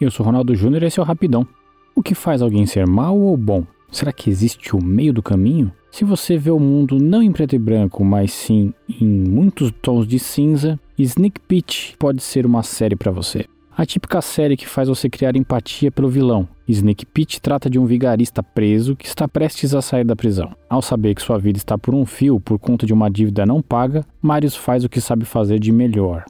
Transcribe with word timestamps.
Eu 0.00 0.12
sou 0.12 0.24
Ronaldo 0.24 0.54
Júnior 0.54 0.84
e 0.84 0.86
esse 0.86 1.00
é 1.00 1.02
o 1.02 1.06
Rapidão. 1.06 1.44
O 1.92 2.04
que 2.04 2.14
faz 2.14 2.40
alguém 2.40 2.64
ser 2.66 2.86
mal 2.86 3.18
ou 3.18 3.36
bom? 3.36 3.64
Será 3.90 4.12
que 4.12 4.30
existe 4.30 4.76
o 4.76 4.80
meio 4.80 5.12
do 5.12 5.20
caminho? 5.20 5.72
Se 5.90 6.04
você 6.04 6.38
vê 6.38 6.52
o 6.52 6.60
mundo 6.60 7.00
não 7.00 7.20
em 7.20 7.32
preto 7.32 7.56
e 7.56 7.58
branco, 7.58 8.04
mas 8.04 8.32
sim 8.32 8.72
em 8.88 9.04
muitos 9.04 9.72
tons 9.82 10.06
de 10.06 10.20
cinza, 10.20 10.78
Sneak 10.96 11.40
Peek 11.40 11.96
pode 11.98 12.22
ser 12.22 12.46
uma 12.46 12.62
série 12.62 12.94
para 12.94 13.10
você. 13.10 13.44
A 13.76 13.84
típica 13.84 14.20
série 14.20 14.56
que 14.56 14.68
faz 14.68 14.88
você 14.88 15.10
criar 15.10 15.34
empatia 15.34 15.90
pelo 15.90 16.08
vilão. 16.08 16.46
Sneak 16.68 17.04
Peek 17.06 17.40
trata 17.40 17.68
de 17.68 17.76
um 17.76 17.84
vigarista 17.84 18.40
preso 18.40 18.94
que 18.94 19.06
está 19.06 19.26
prestes 19.26 19.74
a 19.74 19.82
sair 19.82 20.04
da 20.04 20.14
prisão. 20.14 20.54
Ao 20.70 20.80
saber 20.80 21.16
que 21.16 21.22
sua 21.22 21.38
vida 21.38 21.58
está 21.58 21.76
por 21.76 21.92
um 21.92 22.06
fio 22.06 22.38
por 22.38 22.56
conta 22.60 22.86
de 22.86 22.92
uma 22.92 23.10
dívida 23.10 23.44
não 23.44 23.60
paga, 23.60 24.04
Marius 24.22 24.54
faz 24.54 24.84
o 24.84 24.88
que 24.88 25.00
sabe 25.00 25.24
fazer 25.24 25.58
de 25.58 25.72
melhor: 25.72 26.24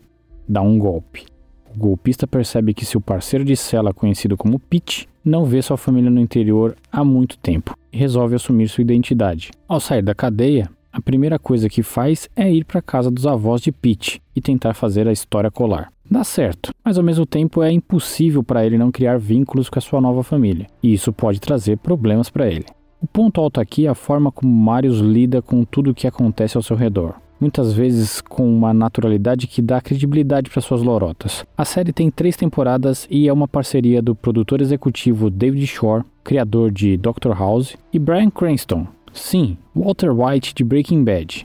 dá 0.48 0.62
um 0.62 0.78
golpe. 0.78 1.26
O 1.74 1.78
golpista 1.78 2.26
percebe 2.26 2.74
que 2.74 2.84
seu 2.84 3.00
parceiro 3.00 3.44
de 3.44 3.56
cela, 3.56 3.94
conhecido 3.94 4.36
como 4.36 4.58
Pete, 4.58 5.08
não 5.24 5.44
vê 5.44 5.60
sua 5.60 5.76
família 5.76 6.10
no 6.10 6.20
interior 6.20 6.76
há 6.90 7.04
muito 7.04 7.38
tempo 7.38 7.76
e 7.92 7.98
resolve 7.98 8.34
assumir 8.34 8.68
sua 8.68 8.82
identidade. 8.82 9.50
Ao 9.66 9.78
sair 9.78 10.02
da 10.02 10.14
cadeia, 10.14 10.70
a 10.92 11.00
primeira 11.00 11.38
coisa 11.38 11.68
que 11.68 11.82
faz 11.82 12.28
é 12.34 12.50
ir 12.50 12.64
para 12.64 12.78
a 12.78 12.82
casa 12.82 13.10
dos 13.10 13.26
avós 13.26 13.60
de 13.60 13.70
Pete 13.70 14.22
e 14.34 14.40
tentar 14.40 14.74
fazer 14.74 15.06
a 15.06 15.12
história 15.12 15.50
colar. 15.50 15.92
Dá 16.10 16.24
certo, 16.24 16.72
mas 16.82 16.96
ao 16.96 17.04
mesmo 17.04 17.26
tempo 17.26 17.62
é 17.62 17.70
impossível 17.70 18.42
para 18.42 18.64
ele 18.64 18.78
não 18.78 18.90
criar 18.90 19.18
vínculos 19.18 19.68
com 19.68 19.78
a 19.78 19.82
sua 19.82 20.00
nova 20.00 20.22
família, 20.22 20.66
e 20.82 20.94
isso 20.94 21.12
pode 21.12 21.38
trazer 21.38 21.76
problemas 21.76 22.30
para 22.30 22.48
ele. 22.48 22.64
O 23.00 23.06
ponto 23.06 23.40
alto 23.40 23.60
aqui 23.60 23.86
é 23.86 23.90
a 23.90 23.94
forma 23.94 24.32
como 24.32 24.52
Marius 24.52 24.98
lida 24.98 25.42
com 25.42 25.64
tudo 25.64 25.90
o 25.90 25.94
que 25.94 26.06
acontece 26.06 26.56
ao 26.56 26.62
seu 26.62 26.76
redor 26.76 27.14
muitas 27.40 27.72
vezes 27.72 28.20
com 28.20 28.48
uma 28.48 28.72
naturalidade 28.72 29.46
que 29.46 29.62
dá 29.62 29.80
credibilidade 29.80 30.50
para 30.50 30.60
suas 30.60 30.82
lorotas. 30.82 31.44
A 31.56 31.64
série 31.64 31.92
tem 31.92 32.10
três 32.10 32.36
temporadas 32.36 33.06
e 33.10 33.28
é 33.28 33.32
uma 33.32 33.48
parceria 33.48 34.02
do 34.02 34.14
produtor 34.14 34.60
executivo 34.60 35.30
David 35.30 35.66
Shore, 35.66 36.04
criador 36.24 36.70
de 36.70 36.96
Doctor 36.96 37.36
House, 37.36 37.76
e 37.92 37.98
Brian 37.98 38.30
Cranston, 38.30 38.86
sim, 39.12 39.56
Walter 39.74 40.10
White 40.10 40.54
de 40.54 40.64
Breaking 40.64 41.04
Bad. 41.04 41.42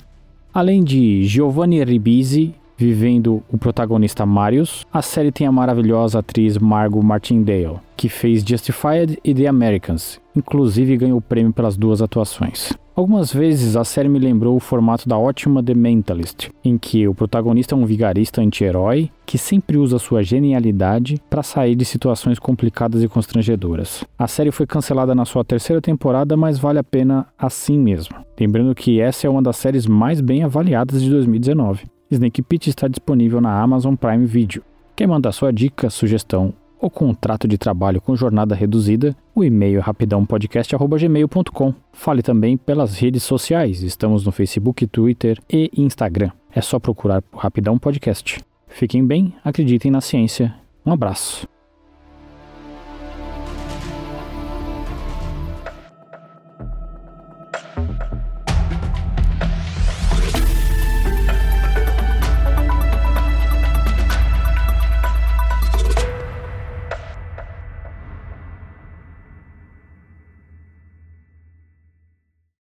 Além 0.53 0.83
de 0.83 1.23
Giovanni 1.23 1.83
Ribisi 1.83 2.53
vivendo 2.83 3.41
o 3.49 3.57
protagonista 3.57 4.25
Marius, 4.25 4.85
a 4.91 5.01
série 5.01 5.31
tem 5.31 5.47
a 5.47 5.51
maravilhosa 5.51 6.19
atriz 6.19 6.57
Margot 6.57 7.01
Martindale, 7.01 7.79
que 7.95 8.09
fez 8.09 8.43
Justified 8.43 9.17
e 9.23 9.33
The 9.33 9.47
Americans, 9.47 10.19
inclusive 10.35 10.97
ganhou 10.97 11.19
o 11.19 11.21
prêmio 11.21 11.53
pelas 11.53 11.77
duas 11.77 12.01
atuações. 12.01 12.73
Algumas 12.95 13.33
vezes 13.33 13.75
a 13.75 13.83
série 13.83 14.09
me 14.09 14.19
lembrou 14.19 14.55
o 14.55 14.59
formato 14.59 15.09
da 15.09 15.17
ótima 15.17 15.63
The 15.63 15.73
Mentalist, 15.73 16.49
em 16.63 16.77
que 16.77 17.07
o 17.07 17.15
protagonista 17.15 17.73
é 17.73 17.77
um 17.77 17.85
vigarista 17.85 18.39
anti-herói 18.41 19.09
que 19.25 19.37
sempre 19.37 19.77
usa 19.77 19.97
sua 19.97 20.21
genialidade 20.21 21.19
para 21.27 21.41
sair 21.41 21.75
de 21.75 21.85
situações 21.85 22.37
complicadas 22.37 23.01
e 23.01 23.07
constrangedoras. 23.07 24.03
A 24.19 24.27
série 24.27 24.51
foi 24.51 24.67
cancelada 24.67 25.15
na 25.15 25.25
sua 25.25 25.43
terceira 25.43 25.81
temporada, 25.81 26.37
mas 26.37 26.59
vale 26.59 26.77
a 26.77 26.83
pena 26.83 27.25
assim 27.35 27.79
mesmo. 27.79 28.15
Lembrando 28.39 28.75
que 28.75 28.99
essa 28.99 29.25
é 29.25 29.29
uma 29.29 29.41
das 29.41 29.57
séries 29.57 29.87
mais 29.87 30.21
bem 30.21 30.43
avaliadas 30.43 31.01
de 31.01 31.09
2019. 31.09 31.92
Snake 32.13 32.41
Pit 32.41 32.69
está 32.69 32.87
disponível 32.87 33.41
na 33.41 33.61
Amazon 33.61 33.95
Prime 33.95 34.25
Video. 34.25 34.63
Quer 34.95 35.07
mandar 35.07 35.31
sua 35.31 35.51
dica, 35.51 35.89
sugestão 35.89 36.53
ou 36.83 36.89
contrato 36.89 37.47
de 37.47 37.57
trabalho 37.57 38.01
com 38.01 38.13
jornada 38.13 38.53
reduzida, 38.53 39.15
o 39.33 39.41
e-mail 39.41 39.79
é 39.79 39.81
rapidãopodcast.gmail.com. 39.81 41.73
Fale 41.93 42.21
também 42.21 42.57
pelas 42.57 42.97
redes 42.97 43.23
sociais, 43.23 43.81
estamos 43.81 44.25
no 44.25 44.33
Facebook, 44.33 44.85
Twitter 44.87 45.39
e 45.49 45.71
Instagram. 45.77 46.31
É 46.53 46.59
só 46.59 46.79
procurar 46.79 47.21
por 47.21 47.37
Rapidão 47.39 47.79
Podcast. 47.79 48.41
Fiquem 48.67 49.05
bem, 49.05 49.33
acreditem 49.45 49.89
na 49.89 50.01
ciência. 50.01 50.53
Um 50.85 50.91
abraço. 50.91 51.47